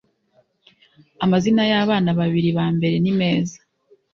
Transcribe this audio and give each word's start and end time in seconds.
amazina 1.25 1.61
y’ 1.69 1.73
abana 1.83 2.09
babiri 2.19 2.49
ba 2.57 2.65
mbere 2.75 2.95
nimeza. 3.03 3.57